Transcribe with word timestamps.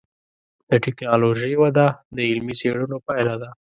د 0.69 0.71
ټکنالوجۍ 0.85 1.53
وده 1.63 1.87
د 2.15 2.17
علمي 2.29 2.53
څېړنو 2.59 2.97
پایله 3.07 3.35
ده. 3.41 3.49